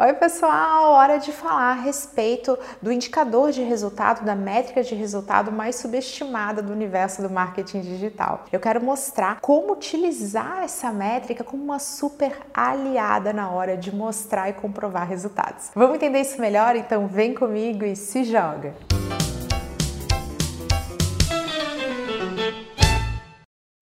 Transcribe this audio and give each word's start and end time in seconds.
Oi, 0.00 0.12
pessoal! 0.12 0.92
Hora 0.92 1.18
de 1.18 1.32
falar 1.32 1.72
a 1.72 1.80
respeito 1.80 2.56
do 2.80 2.92
indicador 2.92 3.50
de 3.50 3.62
resultado, 3.62 4.24
da 4.24 4.36
métrica 4.36 4.80
de 4.80 4.94
resultado 4.94 5.50
mais 5.50 5.74
subestimada 5.74 6.62
do 6.62 6.72
universo 6.72 7.20
do 7.20 7.28
marketing 7.28 7.80
digital. 7.80 8.44
Eu 8.52 8.60
quero 8.60 8.80
mostrar 8.80 9.40
como 9.40 9.72
utilizar 9.72 10.62
essa 10.62 10.92
métrica 10.92 11.42
como 11.42 11.64
uma 11.64 11.80
super 11.80 12.38
aliada 12.54 13.32
na 13.32 13.50
hora 13.50 13.76
de 13.76 13.92
mostrar 13.92 14.48
e 14.48 14.52
comprovar 14.52 15.08
resultados. 15.08 15.72
Vamos 15.74 15.96
entender 15.96 16.20
isso 16.20 16.40
melhor? 16.40 16.76
Então 16.76 17.08
vem 17.08 17.34
comigo 17.34 17.84
e 17.84 17.96
se 17.96 18.22
joga! 18.22 18.76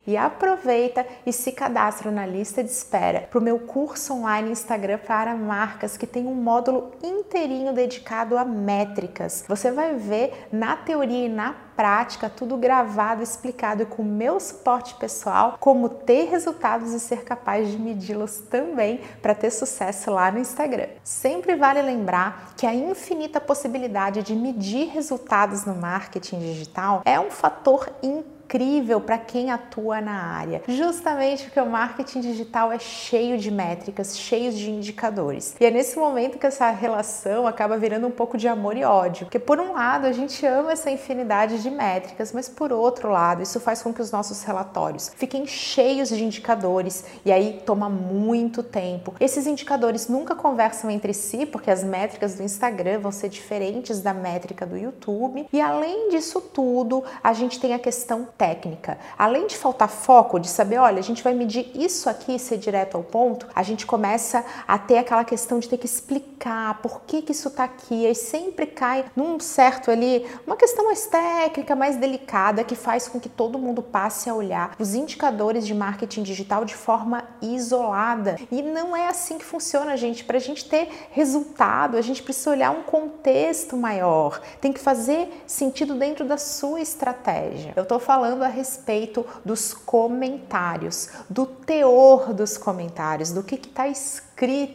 E 0.06 0.16
aproveita 0.16 1.06
e 1.24 1.32
se 1.32 1.52
cadastra 1.52 2.10
na 2.10 2.24
lista 2.24 2.62
de 2.62 2.70
espera 2.70 3.22
para 3.30 3.38
o 3.38 3.42
meu 3.42 3.58
curso 3.58 4.14
online 4.14 4.50
Instagram 4.50 4.98
para 4.98 5.34
marcas 5.34 5.96
que 5.96 6.06
tem 6.06 6.26
um 6.26 6.34
módulo 6.34 6.92
inteirinho 7.02 7.72
dedicado 7.72 8.38
a 8.38 8.44
métricas. 8.44 9.44
Você 9.48 9.70
vai 9.70 9.94
ver 9.94 10.48
na 10.52 10.76
teoria 10.76 11.26
e 11.26 11.28
na 11.28 11.54
prática 11.76 12.30
tudo 12.30 12.56
gravado, 12.56 13.22
explicado 13.22 13.84
com 13.86 14.02
o 14.02 14.04
meu 14.04 14.40
suporte 14.40 14.94
pessoal 14.94 15.56
como 15.60 15.88
ter 15.88 16.30
resultados 16.30 16.92
e 16.92 16.98
ser 16.98 17.22
capaz 17.22 17.70
de 17.70 17.78
medi-los 17.78 18.38
também 18.40 19.00
para 19.20 19.34
ter 19.34 19.50
sucesso 19.50 20.10
lá 20.10 20.30
no 20.30 20.38
Instagram. 20.38 20.88
Sempre 21.04 21.54
vale 21.54 21.82
lembrar 21.82 22.54
que 22.56 22.66
a 22.66 22.74
infinita 22.74 23.40
possibilidade 23.40 24.22
de 24.22 24.34
medir 24.34 24.88
resultados 24.88 25.64
no 25.64 25.74
marketing 25.74 26.38
digital 26.38 27.02
é 27.04 27.20
um 27.20 27.30
fator 27.30 27.90
incrível 28.02 28.35
incrível 28.46 29.00
para 29.00 29.18
quem 29.18 29.50
atua 29.50 30.00
na 30.00 30.12
área, 30.12 30.62
justamente 30.68 31.44
porque 31.44 31.60
o 31.60 31.66
marketing 31.66 32.20
digital 32.20 32.70
é 32.70 32.78
cheio 32.78 33.38
de 33.38 33.50
métricas, 33.50 34.16
cheio 34.16 34.52
de 34.52 34.70
indicadores. 34.70 35.56
E 35.60 35.66
é 35.66 35.70
nesse 35.70 35.98
momento 35.98 36.38
que 36.38 36.46
essa 36.46 36.70
relação 36.70 37.46
acaba 37.46 37.76
virando 37.76 38.06
um 38.06 38.10
pouco 38.10 38.38
de 38.38 38.46
amor 38.46 38.76
e 38.76 38.84
ódio, 38.84 39.26
porque 39.26 39.38
por 39.38 39.58
um 39.58 39.72
lado 39.72 40.06
a 40.06 40.12
gente 40.12 40.46
ama 40.46 40.72
essa 40.72 40.90
infinidade 40.90 41.60
de 41.60 41.70
métricas, 41.70 42.32
mas 42.32 42.48
por 42.48 42.72
outro 42.72 43.10
lado 43.10 43.42
isso 43.42 43.58
faz 43.58 43.82
com 43.82 43.92
que 43.92 44.00
os 44.00 44.12
nossos 44.12 44.44
relatórios 44.44 45.10
fiquem 45.16 45.46
cheios 45.46 46.08
de 46.08 46.22
indicadores 46.22 47.04
e 47.24 47.32
aí 47.32 47.60
toma 47.66 47.88
muito 47.88 48.62
tempo. 48.62 49.14
Esses 49.18 49.46
indicadores 49.46 50.08
nunca 50.08 50.36
conversam 50.36 50.88
entre 50.90 51.12
si, 51.12 51.46
porque 51.46 51.70
as 51.70 51.82
métricas 51.82 52.36
do 52.36 52.44
Instagram 52.44 53.00
vão 53.00 53.10
ser 53.10 53.28
diferentes 53.28 54.00
da 54.00 54.14
métrica 54.14 54.64
do 54.64 54.76
YouTube. 54.76 55.48
E 55.52 55.60
além 55.60 56.10
disso 56.10 56.40
tudo, 56.40 57.02
a 57.22 57.32
gente 57.32 57.58
tem 57.58 57.74
a 57.74 57.78
questão 57.78 58.28
técnica. 58.36 58.98
Além 59.18 59.46
de 59.46 59.56
faltar 59.56 59.88
foco, 59.88 60.38
de 60.38 60.48
saber, 60.48 60.78
olha, 60.78 60.98
a 60.98 61.02
gente 61.02 61.22
vai 61.22 61.34
medir 61.34 61.70
isso 61.74 62.08
aqui 62.08 62.36
e 62.36 62.38
ser 62.38 62.58
direto 62.58 62.96
ao 62.96 63.02
ponto, 63.02 63.46
a 63.54 63.62
gente 63.62 63.86
começa 63.86 64.44
a 64.66 64.78
ter 64.78 64.98
aquela 64.98 65.24
questão 65.24 65.58
de 65.58 65.68
ter 65.68 65.78
que 65.78 65.86
explicar 65.86 66.80
por 66.82 67.02
que, 67.06 67.22
que 67.22 67.32
isso 67.32 67.48
está 67.48 67.64
aqui, 67.64 68.06
e 68.06 68.14
sempre 68.14 68.66
cai 68.66 69.04
num 69.16 69.40
certo 69.40 69.90
ali, 69.90 70.26
uma 70.46 70.56
questão 70.56 70.86
mais 70.86 71.06
técnica, 71.06 71.74
mais 71.74 71.96
delicada, 71.96 72.62
que 72.62 72.74
faz 72.74 73.08
com 73.08 73.18
que 73.18 73.28
todo 73.28 73.58
mundo 73.58 73.82
passe 73.82 74.28
a 74.28 74.34
olhar 74.34 74.74
os 74.78 74.94
indicadores 74.94 75.66
de 75.66 75.74
marketing 75.74 76.22
digital 76.22 76.64
de 76.64 76.74
forma 76.74 77.24
isolada. 77.40 78.36
E 78.50 78.62
não 78.62 78.96
é 78.96 79.08
assim 79.08 79.38
que 79.38 79.44
funciona, 79.44 79.96
gente. 79.96 80.24
Para 80.24 80.36
a 80.36 80.40
gente 80.40 80.68
ter 80.68 80.88
resultado, 81.10 81.96
a 81.96 82.02
gente 82.02 82.22
precisa 82.22 82.50
olhar 82.50 82.70
um 82.70 82.82
contexto 82.82 83.76
maior, 83.76 84.40
tem 84.60 84.72
que 84.72 84.80
fazer 84.80 85.42
sentido 85.46 85.94
dentro 85.94 86.24
da 86.24 86.36
sua 86.36 86.80
estratégia. 86.80 87.72
Eu 87.76 87.82
estou 87.82 87.98
falando 87.98 88.25
falando 88.26 88.42
a 88.42 88.48
respeito 88.48 89.24
dos 89.44 89.72
comentários, 89.72 91.10
do 91.30 91.46
teor 91.46 92.34
dos 92.34 92.58
comentários, 92.58 93.30
do 93.30 93.44
que 93.44 93.54
está 93.54 93.86
escrito 93.86 94.25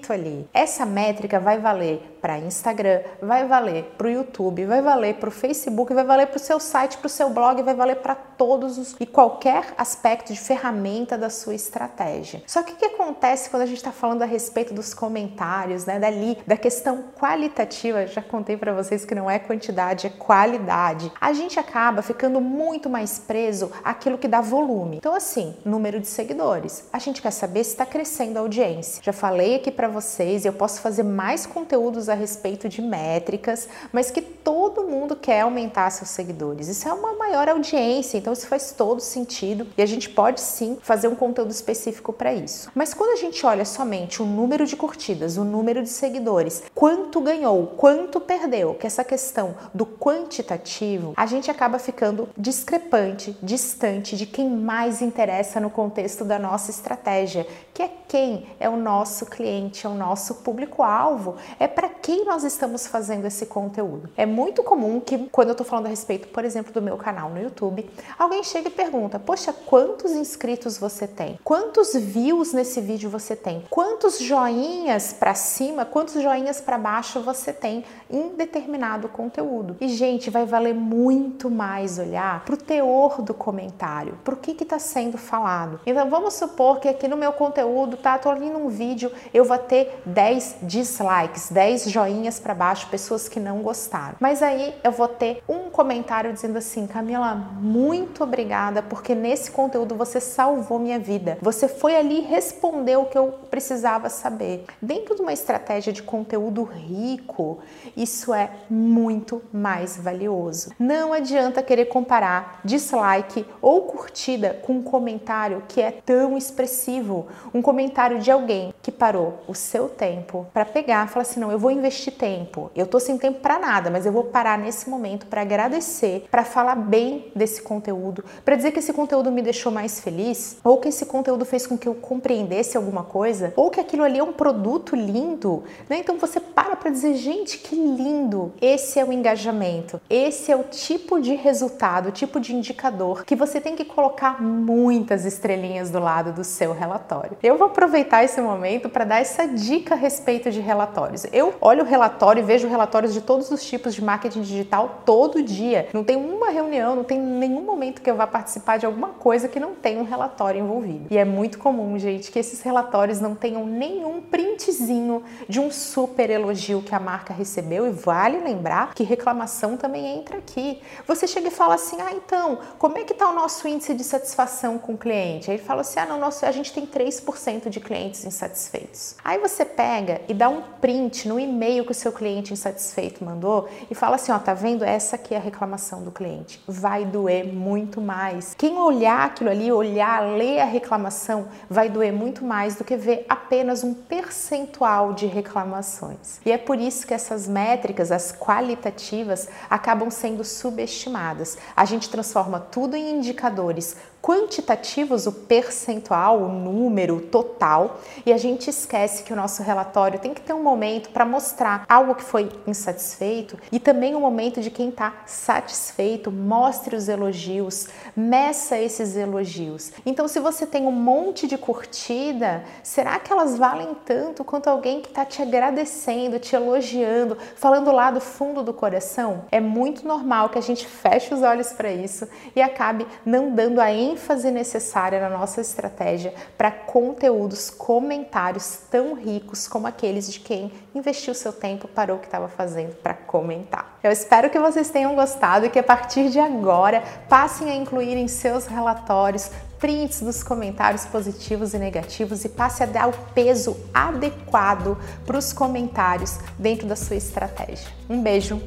ali. 0.10 0.50
Essa 0.54 0.86
métrica 0.86 1.40
vai 1.40 1.60
valer 1.60 2.18
para 2.22 2.38
Instagram, 2.38 3.02
vai 3.22 3.48
valer 3.48 3.96
para 3.98 4.08
o 4.08 4.10
YouTube, 4.10 4.66
vai 4.66 4.82
valer 4.82 5.16
para 5.16 5.30
o 5.30 5.32
Facebook, 5.32 5.94
vai 5.94 6.04
valer 6.04 6.28
para 6.28 6.38
o 6.38 6.40
seu 6.40 6.60
site, 6.60 6.98
para 6.98 7.08
o 7.08 7.10
seu 7.10 7.30
blog, 7.30 7.62
vai 7.64 7.74
valer 7.74 7.98
para 7.98 8.14
todos 8.14 8.78
os 8.78 8.96
e 9.00 9.06
qualquer 9.06 9.74
aspecto 9.78 10.32
de 10.32 10.40
ferramenta 10.40 11.18
da 11.18 11.30
sua 11.30 11.56
estratégia. 11.56 12.44
Só 12.46 12.62
que 12.64 12.74
o 12.74 12.76
que 12.76 12.86
acontece 12.86 13.50
quando 13.50 13.64
a 13.64 13.66
gente 13.66 13.78
está 13.78 13.92
falando 13.92 14.22
a 14.22 14.26
respeito 14.26 14.74
dos 14.74 14.94
comentários, 14.94 15.86
né, 15.86 16.00
dali, 16.00 16.38
da 16.46 16.58
questão 16.58 17.06
qualitativa, 17.20 18.06
já 18.06 18.22
contei 18.22 18.58
para 18.58 18.74
vocês 18.74 19.04
que 19.04 19.16
não 19.16 19.30
é 19.30 19.40
quantidade, 19.40 20.08
é 20.08 20.10
qualidade. 20.10 21.12
A 21.20 21.34
gente 21.34 21.60
acaba 21.60 22.02
ficando 22.02 22.40
muito 22.40 22.90
mais 22.90 23.18
preso 23.20 23.72
àquilo 23.84 24.18
que 24.18 24.28
dá 24.28 24.42
volume. 24.42 24.98
Então, 24.98 25.16
assim, 25.16 25.56
número 25.66 26.00
de 26.00 26.08
seguidores. 26.08 26.88
A 26.94 27.00
gente 27.00 27.22
quer 27.22 27.32
saber 27.32 27.64
se 27.64 27.72
está 27.72 27.86
crescendo 27.86 28.38
a 28.38 28.42
audiência. 28.42 29.02
Já 29.04 29.14
falei 29.14 29.51
aqui 29.56 29.72
para 29.72 29.88
vocês, 29.88 30.46
eu 30.46 30.54
posso 30.54 30.82
fazer 30.82 31.04
mais 31.04 31.46
conteúdos 31.46 32.10
a 32.10 32.14
respeito 32.14 32.68
de 32.70 32.82
métricas, 32.82 33.68
mas 33.92 34.12
que 34.12 34.22
todo 34.22 34.84
mundo 34.84 35.16
quer 35.16 35.42
aumentar 35.42 35.90
seus 35.90 36.10
seguidores. 36.10 36.68
Isso 36.68 36.88
é 36.88 36.94
uma 36.94 37.14
maior 37.14 37.48
audiência, 37.50 38.18
então 38.18 38.34
isso 38.34 38.48
faz 38.48 38.72
todo 38.72 39.00
sentido 39.00 39.68
e 39.78 39.82
a 39.82 39.86
gente 39.86 40.10
pode 40.10 40.42
sim 40.42 40.78
fazer 40.82 41.08
um 41.08 41.16
conteúdo 41.16 41.52
específico 41.52 42.12
para 42.12 42.34
isso. 42.34 42.72
Mas 42.76 42.94
quando 42.94 43.12
a 43.12 43.16
gente 43.16 43.46
olha 43.46 43.66
somente 43.66 44.22
o 44.22 44.26
número 44.26 44.66
de 44.66 44.76
curtidas, 44.76 45.38
o 45.38 45.44
número 45.44 45.84
de 45.84 45.90
seguidores, 45.90 46.64
quanto 46.74 47.22
ganhou, 47.22 47.68
quanto 47.78 48.20
perdeu, 48.20 48.74
que 48.74 48.88
essa 48.88 49.04
questão 49.04 49.56
do 49.74 49.86
quantitativo, 49.86 51.14
a 51.16 51.26
gente 51.26 51.50
acaba 51.50 51.80
ficando 51.80 52.30
discrepante, 52.38 53.38
distante 53.42 54.16
de 54.16 54.26
quem 54.26 54.50
mais 54.50 55.02
interessa 55.02 55.60
no 55.60 55.70
contexto 55.70 56.26
da 56.26 56.40
nossa 56.40 56.72
estratégia, 56.72 57.46
que 57.74 57.82
é 57.82 57.90
quem 58.12 58.46
é 58.60 58.68
o 58.68 58.76
nosso 58.76 59.26
cliente, 59.26 59.88
é 59.88 59.90
o 59.90 59.94
nosso 59.94 60.36
público-alvo, 60.36 61.38
é 61.58 61.66
para 61.66 61.88
quem 61.88 62.26
nós 62.26 62.44
estamos 62.44 62.86
fazendo 62.86 63.26
esse 63.26 63.46
conteúdo. 63.46 64.10
É 64.18 64.26
muito 64.26 64.62
comum 64.64 65.00
que, 65.00 65.30
quando 65.30 65.48
eu 65.48 65.54
estou 65.54 65.66
falando 65.66 65.86
a 65.86 65.90
respeito, 65.90 66.28
por 66.28 66.44
exemplo, 66.44 66.74
do 66.74 66.82
meu 66.82 66.98
canal 66.98 67.30
no 67.30 67.42
YouTube, 67.42 67.90
alguém 68.20 68.44
chega 68.44 68.68
e 68.68 68.72
pergunta: 68.72 69.18
Poxa, 69.18 69.54
quantos 69.54 70.12
inscritos 70.12 70.78
você 70.78 71.08
tem? 71.08 71.40
Quantos 71.42 71.94
views 71.94 72.52
nesse 72.52 72.82
vídeo 72.82 73.10
você 73.10 73.34
tem? 73.34 73.64
Quantos 73.70 74.20
joinhas 74.20 75.14
para 75.14 75.34
cima, 75.34 75.86
quantos 75.86 76.22
joinhas 76.22 76.60
para 76.60 76.78
baixo 76.78 77.22
você 77.22 77.54
tem 77.54 77.86
em 78.10 78.36
determinado 78.36 79.08
conteúdo? 79.08 79.78
E, 79.80 79.88
gente, 79.88 80.30
vai 80.30 80.46
valer 80.46 80.76
muito 80.76 81.50
mais 81.50 81.98
olhar 81.98 82.44
para 82.44 82.56
o 82.56 82.58
teor 82.58 83.22
do 83.22 83.34
comentário, 83.34 84.20
para 84.22 84.34
o 84.34 84.38
que 84.38 84.52
está 84.52 84.80
sendo 84.80 85.18
falado. 85.18 85.80
Então, 85.86 86.10
vamos 86.10 86.34
supor 86.34 86.82
que 86.82 86.90
aqui 86.90 87.08
no 87.08 87.16
meu 87.16 87.32
conteúdo, 87.32 88.01
tá? 88.02 88.18
Tô 88.18 88.30
ali 88.30 88.50
num 88.50 88.68
vídeo, 88.68 89.12
eu 89.34 89.46
vou 89.46 89.58
ter 89.58 90.02
10 90.06 90.58
dislikes, 90.64 91.52
10 91.52 91.86
joinhas 91.90 92.40
para 92.40 92.54
baixo, 92.54 92.88
pessoas 92.90 93.30
que 93.30 93.40
não 93.40 93.62
gostaram. 93.62 94.16
Mas 94.20 94.42
aí 94.42 94.74
eu 94.84 94.92
vou 94.92 95.08
ter 95.08 95.44
um 95.48 95.70
comentário 95.70 96.34
dizendo 96.34 96.58
assim: 96.58 96.88
Camila, 96.88 97.36
muito 97.36 98.24
obrigada, 98.24 98.82
porque 98.82 99.16
nesse 99.16 99.52
conteúdo 99.52 99.96
você 99.96 100.20
salvou 100.20 100.80
minha 100.80 101.00
vida. 101.00 101.38
Você 101.42 101.68
foi 101.68 101.96
ali 101.96 102.20
e 102.20 102.22
respondeu 102.22 103.02
o 103.02 103.06
que 103.06 103.18
eu 103.18 103.34
precisava 103.50 104.10
saber. 104.10 104.66
Dentro 104.82 105.16
de 105.16 105.22
uma 105.22 105.34
estratégia 105.34 105.94
de 105.94 106.04
conteúdo 106.04 106.64
rico, 106.64 107.60
isso 107.96 108.34
é 108.34 108.50
muito 108.70 109.42
mais 109.54 109.98
valioso. 109.98 110.72
Não 110.80 111.14
adianta 111.14 111.64
querer 111.64 111.86
comparar 111.86 112.60
dislike 112.66 113.46
ou 113.62 113.84
curtida 113.84 114.60
com 114.66 114.74
um 114.74 114.84
comentário 114.84 115.64
que 115.68 115.82
é 115.82 115.92
tão 115.92 116.38
expressivo, 116.38 117.28
um 117.54 117.62
comentário 117.62 117.91
de 118.20 118.32
alguém 118.32 118.74
que 118.82 118.92
parou 118.92 119.40
o 119.48 119.54
seu 119.54 119.88
tempo 119.88 120.48
para 120.54 120.66
pegar, 120.66 121.08
falar 121.08 121.24
assim: 121.24 121.40
"Não, 121.40 121.52
eu 121.52 121.60
vou 121.60 121.72
investir 121.72 122.14
tempo. 122.14 122.72
Eu 122.76 122.88
tô 122.88 123.00
sem 123.00 123.18
tempo 123.18 123.40
para 123.40 123.60
nada, 123.60 123.90
mas 123.90 124.06
eu 124.06 124.12
vou 124.12 124.26
parar 124.26 124.58
nesse 124.58 124.90
momento 124.90 125.26
para 125.28 125.42
agradecer, 125.42 126.26
para 126.30 126.44
falar 126.44 126.76
bem 126.76 127.32
desse 127.36 127.62
conteúdo, 127.62 128.24
para 128.44 128.56
dizer 128.56 128.72
que 128.72 128.80
esse 128.80 128.94
conteúdo 128.94 129.32
me 129.32 129.42
deixou 129.42 129.72
mais 129.72 130.00
feliz, 130.00 130.58
ou 130.64 130.78
que 130.78 130.90
esse 130.90 131.06
conteúdo 131.06 131.46
fez 131.46 131.68
com 131.68 131.78
que 131.78 131.88
eu 131.88 131.96
compreendesse 131.96 132.78
alguma 132.78 133.04
coisa, 133.04 133.54
ou 133.56 133.70
que 133.70 133.80
aquilo 133.80 134.04
ali 134.04 134.20
é 134.20 134.24
um 134.24 134.34
produto 134.34 134.96
lindo, 134.96 135.64
né? 135.90 135.98
Então 136.00 136.18
você 136.18 136.40
para 136.40 136.76
para 136.76 136.92
dizer, 136.92 137.16
gente, 137.16 137.58
que 137.58 137.76
lindo. 137.76 138.54
Esse 138.62 139.00
é 139.00 139.06
o 139.06 139.12
engajamento. 139.12 140.02
Esse 140.10 140.52
é 140.52 140.56
o 140.56 140.64
tipo 140.64 141.20
de 141.20 141.36
resultado, 141.36 142.12
tipo 142.12 142.40
de 142.40 142.56
indicador 142.56 143.24
que 143.26 143.36
você 143.36 143.60
tem 143.60 143.76
que 143.76 143.86
colocar 143.86 144.42
muitas 144.42 145.26
estrelinhas 145.26 145.90
do 145.90 146.00
lado 146.00 146.34
do 146.34 146.44
seu 146.44 146.74
relatório. 146.74 147.38
Eu 147.42 147.58
vou 147.58 147.70
aproveitar 147.82 148.24
esse 148.24 148.40
momento 148.40 148.88
para 148.90 149.04
dar 149.04 149.22
essa 149.22 149.48
dica 149.48 149.96
a 149.96 149.98
respeito 149.98 150.52
de 150.52 150.60
relatórios. 150.60 151.26
Eu 151.34 151.56
olho 151.60 151.84
o 151.84 151.86
relatório 151.86 152.40
e 152.40 152.46
vejo 152.46 152.68
relatórios 152.68 153.12
de 153.12 153.22
todos 153.22 153.50
os 153.50 153.66
tipos 153.66 153.96
de 153.96 154.04
marketing 154.04 154.42
digital 154.42 155.02
todo 155.04 155.42
dia. 155.42 155.90
Não 155.92 156.04
tem 156.04 156.16
uma 156.16 156.52
reunião, 156.52 156.96
não 156.96 157.04
tem 157.04 157.20
nenhum 157.20 157.64
momento 157.64 158.00
que 158.00 158.10
eu 158.10 158.16
vá 158.16 158.28
participar 158.28 158.78
de 158.78 158.86
alguma 158.86 159.10
coisa 159.10 159.48
que 159.48 159.60
não 159.60 159.74
tenha 159.74 160.00
um 160.00 160.04
relatório 160.04 160.62
envolvido. 160.62 161.08
E 161.10 161.18
é 161.18 161.26
muito 161.26 161.58
comum, 161.58 161.98
gente, 161.98 162.32
que 162.32 162.38
esses 162.38 162.62
relatórios 162.62 163.20
não 163.20 163.34
tenham 163.34 163.66
nenhum 163.66 164.22
printzinho 164.22 165.24
de 165.50 165.60
um 165.60 165.72
super 165.72 166.30
elogio 166.30 166.84
que 166.84 166.94
a 166.94 167.00
marca 167.00 167.34
recebeu. 167.34 167.88
E 167.88 167.90
vale 167.90 168.38
lembrar 168.38 168.94
que 168.94 169.04
reclamação 169.04 169.76
também 169.76 170.20
entra 170.20 170.38
aqui. 170.38 170.80
Você 171.08 171.26
chega 171.26 171.48
e 171.48 171.52
fala 171.52 171.76
assim: 171.76 172.00
ah, 172.00 172.12
então, 172.14 172.60
como 172.78 173.00
é 173.00 173.04
que 173.04 173.14
está 173.14 173.28
o 173.28 173.34
nosso 173.34 173.68
índice 173.68 173.96
de 173.96 174.04
satisfação 174.04 174.78
com 174.78 174.94
o 174.94 174.98
cliente? 174.98 175.50
Aí 175.50 175.58
ele 175.58 175.64
fala 175.64 175.82
assim: 175.82 176.00
ah, 176.00 176.06
não, 176.06 176.20
nosso, 176.20 176.46
a 176.46 176.52
gente 176.52 176.72
tem 176.72 176.86
3%. 176.86 177.71
2% 177.72 177.74
de 177.74 177.80
clientes 177.80 178.26
insatisfeitos. 178.26 179.16
Aí 179.24 179.40
você 179.40 179.64
pega 179.66 180.22
e 180.28 180.34
dá 180.34 180.50
um 180.50 180.62
print 180.62 181.28
no 181.28 181.40
e-mail 181.40 181.86
que 181.86 181.92
o 181.92 181.96
seu 181.96 182.12
cliente 182.12 182.54
insatisfeito 182.54 183.24
mandou 183.24 183.68
e 183.90 183.96
fala 183.96 184.16
assim, 184.16 184.32
ó, 184.32 184.38
tá 184.38 184.54
vendo? 184.54 184.84
Essa 184.84 185.16
aqui 185.16 185.34
é 185.34 185.38
a 185.38 185.42
reclamação 185.42 186.04
do 186.04 186.12
cliente. 186.12 186.62
Vai 186.68 187.06
doer 187.06 187.46
muito 187.46 188.02
mais. 188.02 188.54
Quem 188.56 188.78
olhar 188.78 189.26
aquilo 189.26 189.50
ali, 189.50 189.72
olhar, 189.72 190.22
ler 190.22 190.60
a 190.60 190.66
reclamação, 190.66 191.48
vai 191.70 191.90
doer 191.90 192.12
muito 192.12 192.44
mais 192.44 192.76
do 192.76 192.84
que 192.84 192.96
ver 192.96 193.26
apenas 193.30 193.84
um 193.84 193.94
percentual 193.94 195.14
de 195.14 195.26
reclamações. 195.26 196.40
E 196.46 196.52
é 196.52 196.58
por 196.58 196.80
isso 196.80 197.08
que 197.08 197.14
essas 197.14 197.48
métricas, 197.48 198.12
as 198.12 198.32
qualitativas, 198.32 199.48
acabam 199.70 200.10
sendo 200.10 200.44
subestimadas. 200.44 201.58
A 201.76 201.86
gente 201.86 202.10
transforma 202.10 202.60
tudo 202.60 202.96
em 202.96 203.18
indicadores 203.18 203.96
quantitativos, 204.22 205.26
o 205.26 205.32
percentual, 205.32 206.42
o 206.42 206.48
número, 206.48 207.18
o 207.18 207.22
total, 207.22 208.00
e 208.26 208.32
a 208.32 208.38
gente 208.38 208.70
esquece 208.70 209.24
que 209.24 209.34
o 209.34 209.36
nosso 209.36 209.64
relatório 209.64 210.20
tem 210.20 210.34
que 210.34 210.42
ter 210.42 210.54
um 210.54 210.62
momento 210.62 211.10
para 211.10 211.26
mostrar 211.26 211.86
algo 211.90 212.14
que 212.16 212.24
foi 212.24 212.50
insatisfeito 212.68 213.58
e 213.72 213.80
também 213.80 214.16
um 214.16 214.20
momento 214.20 214.62
de 214.62 214.70
quem 214.70 214.90
está 214.90 215.14
satisfeito, 215.26 216.32
mostre 216.32 216.96
os 216.96 217.10
elogios, 217.10 217.88
meça 218.16 218.78
esses 218.78 219.16
elogios. 219.16 219.92
Então, 220.06 220.28
se 220.28 220.40
você 220.40 220.66
tem 220.66 220.86
um 220.86 220.92
monte 220.92 221.48
de 221.48 221.58
curtida, 221.58 222.64
será 222.84 223.18
que 223.18 223.32
elas 223.32 223.58
valem 223.58 223.96
tanto 224.06 224.44
quanto 224.44 224.68
alguém 224.68 225.02
que 225.02 225.10
está 225.10 225.26
te 225.26 225.42
agradecendo, 225.42 226.38
te 226.38 226.56
elogiando, 226.56 227.38
falando 227.56 227.92
lá 227.92 228.12
do 228.12 228.22
fundo 228.22 228.62
do 228.62 228.74
coração? 228.74 229.46
É 229.52 229.60
muito 229.60 230.08
normal 230.08 230.50
que 230.50 230.60
a 230.60 230.62
gente 230.62 230.86
feche 230.86 231.34
os 231.34 231.42
olhos 231.42 231.74
para 231.74 231.92
isso 231.92 232.28
e 232.56 232.62
acabe 232.62 233.08
não 233.26 233.52
dando 233.52 233.80
a 233.80 233.92
ênfase 234.12 234.52
necessária 234.52 235.20
na 235.20 235.30
nossa 235.30 235.62
estratégia 235.62 236.34
para 236.58 236.72
conteúdos, 236.72 237.70
comentários 237.70 238.80
tão 238.90 239.14
ricos 239.14 239.68
como 239.68 239.88
aqueles 239.88 240.32
de 240.32 240.40
quem 240.40 240.72
investiu 240.94 241.34
seu 241.34 241.54
tempo, 241.54 241.88
parou 241.88 242.18
o 242.18 242.20
que 242.20 242.28
estava 242.28 242.48
fazendo 242.48 242.96
para 242.96 243.14
comentar. 243.14 243.98
Eu 244.04 244.12
espero 244.12 244.50
que 244.50 244.60
vocês 244.60 244.90
tenham 244.90 245.16
gostado 245.16 245.66
e 245.66 245.70
que 245.70 245.80
a 245.80 245.84
partir 245.84 246.30
de 246.30 246.40
agora 246.40 247.04
passem 247.30 247.70
a 247.70 247.76
incluir 247.76 248.18
em 248.18 248.28
seus 248.28 248.66
relatórios 248.66 249.50
prints 249.80 250.22
dos 250.22 250.44
comentários 250.44 251.06
positivos 251.06 251.74
e 251.74 251.80
negativos 251.80 252.46
e 252.46 252.50
passe 252.50 252.84
a 252.84 252.86
dar 252.86 253.10
o 253.10 253.14
peso 253.34 253.76
adequado 253.94 254.98
para 255.26 255.38
os 255.38 255.52
comentários 255.52 256.38
dentro 256.60 256.88
da 256.88 256.96
sua 256.96 257.16
estratégia. 257.16 257.88
Um 258.08 258.22
beijo 258.22 258.62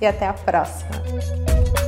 e 0.00 0.06
até 0.06 0.26
a 0.26 0.32
próxima! 0.32 1.85